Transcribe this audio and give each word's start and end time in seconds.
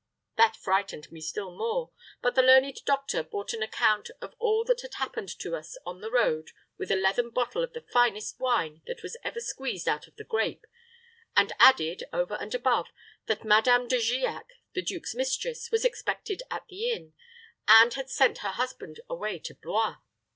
That 0.35 0.55
frightened 0.57 1.11
me 1.11 1.21
still 1.21 1.55
more; 1.55 1.91
but 2.23 2.33
the 2.33 2.41
learned 2.41 2.77
doctor 2.85 3.21
bought 3.21 3.53
an 3.53 3.61
account 3.61 4.09
of 4.19 4.33
all 4.39 4.63
that 4.65 4.81
had 4.81 4.95
happened 4.95 5.29
to 5.37 5.55
us 5.55 5.77
on 5.85 6.01
the 6.01 6.09
road 6.09 6.49
with 6.75 6.89
a 6.89 6.95
leathern 6.95 7.29
bottle 7.29 7.63
of 7.63 7.73
the 7.73 7.81
finest 7.93 8.39
wine 8.39 8.81
that 8.87 9.03
was 9.03 9.15
ever 9.23 9.39
squeezed 9.39 9.87
out 9.87 10.07
of 10.07 10.15
the 10.15 10.23
grape, 10.23 10.65
and 11.37 11.53
added 11.59 12.03
over 12.11 12.33
and 12.33 12.55
above, 12.55 12.87
that 13.27 13.45
Madame 13.45 13.87
de 13.87 13.99
Giac, 13.99 14.49
the 14.73 14.81
duke's 14.81 15.13
mistress, 15.13 15.69
was 15.69 15.85
expected 15.85 16.41
at 16.49 16.65
the 16.67 16.89
inn, 16.89 17.13
and 17.67 17.93
had 17.93 18.09
sent 18.09 18.39
her 18.39 18.49
husband 18.53 19.01
away 19.07 19.37
to 19.37 19.53
Blois. 19.53 19.97